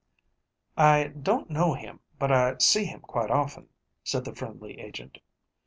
"I 0.79 1.09
don't 1.09 1.51
know 1.51 1.75
him, 1.75 1.99
but 2.17 2.31
I 2.31 2.57
see 2.57 2.85
him 2.85 3.01
quite 3.01 3.29
often," 3.29 3.69
said 4.03 4.25
the 4.25 4.33
friendly 4.33 4.79
agent. 4.79 5.19